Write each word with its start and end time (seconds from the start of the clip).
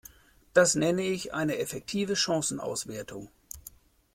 Das 0.53 0.73
nenne 0.73 1.03
ich 1.03 1.35
eine 1.35 1.59
effektive 1.59 2.15
Chancenauswertung! 2.15 3.29